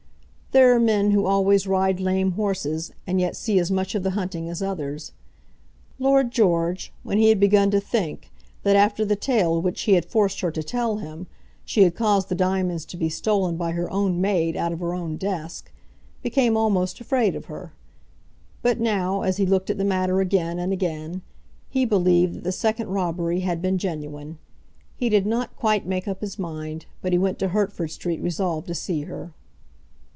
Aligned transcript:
There 0.53 0.75
are 0.75 0.81
men 0.81 1.11
who 1.11 1.25
always 1.27 1.65
ride 1.65 2.01
lame 2.01 2.33
horses, 2.33 2.91
and 3.07 3.21
yet 3.21 3.37
see 3.37 3.57
as 3.57 3.71
much 3.71 3.95
of 3.95 4.03
the 4.03 4.09
hunting 4.19 4.49
as 4.49 4.61
others. 4.61 5.13
Lord 5.97 6.29
George, 6.29 6.91
when 7.03 7.17
he 7.17 7.29
had 7.29 7.39
begun 7.39 7.71
to 7.71 7.79
think 7.79 8.29
that, 8.63 8.75
after 8.75 9.05
the 9.05 9.15
tale 9.15 9.61
which 9.61 9.83
he 9.83 9.93
had 9.93 10.03
forced 10.03 10.41
her 10.41 10.51
to 10.51 10.61
tell 10.61 10.97
him, 10.97 11.27
she 11.63 11.83
had 11.83 11.95
caused 11.95 12.27
the 12.27 12.35
diamonds 12.35 12.83
to 12.87 12.97
be 12.97 13.07
stolen 13.07 13.55
by 13.55 13.71
her 13.71 13.89
own 13.89 14.19
maid 14.19 14.57
out 14.57 14.73
of 14.73 14.81
her 14.81 14.93
own 14.93 15.15
desk, 15.15 15.71
became 16.21 16.57
almost 16.57 16.99
afraid 16.99 17.33
of 17.33 17.45
her. 17.45 17.71
But 18.61 18.77
now, 18.77 19.21
as 19.21 19.37
he 19.37 19.45
looked 19.45 19.69
at 19.69 19.77
the 19.77 19.85
matter 19.85 20.19
again 20.19 20.59
and 20.59 20.73
again, 20.73 21.21
he 21.69 21.85
believed 21.85 22.33
that 22.35 22.43
the 22.43 22.51
second 22.51 22.89
robbery 22.89 23.39
had 23.39 23.61
been 23.61 23.77
genuine. 23.77 24.37
He 24.97 25.07
did 25.07 25.25
not 25.25 25.55
quite 25.55 25.87
make 25.87 26.09
up 26.09 26.19
his 26.19 26.37
mind, 26.37 26.87
but 27.01 27.13
he 27.13 27.17
went 27.17 27.39
to 27.39 27.47
Hertford 27.47 27.91
Street 27.91 28.19
resolved 28.21 28.67
to 28.67 28.75
see 28.75 29.03
her. 29.03 29.31